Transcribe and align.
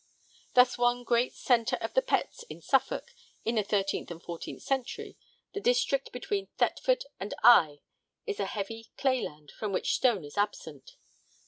Thus 0.55 0.79
one 0.79 1.03
great 1.03 1.31
centre 1.35 1.75
of 1.75 1.93
the 1.93 2.01
Petts 2.01 2.41
in 2.49 2.59
Suffolk 2.59 3.13
in 3.45 3.53
the 3.53 3.63
13th 3.63 4.09
and 4.09 4.19
14th 4.19 4.63
centuries, 4.63 5.13
the 5.53 5.61
district 5.61 6.11
between 6.11 6.47
Thetford 6.57 7.05
and 7.19 7.35
Eye, 7.43 7.81
is 8.25 8.39
a 8.39 8.47
heavy 8.47 8.89
clayland 8.97 9.51
from 9.51 9.71
which 9.71 9.93
stone 9.93 10.25
is 10.25 10.39
absent. 10.39 10.95